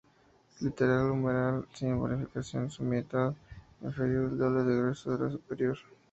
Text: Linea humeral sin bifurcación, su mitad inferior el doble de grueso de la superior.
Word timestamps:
Linea 0.61 1.03
humeral 1.11 1.67
sin 1.75 1.93
bifurcación, 1.93 2.71
su 2.71 2.81
mitad 2.83 3.35
inferior 3.83 4.31
el 4.31 4.37
doble 4.39 4.63
de 4.63 4.77
grueso 4.81 5.15
de 5.15 5.25
la 5.25 5.29
superior. 5.31 5.77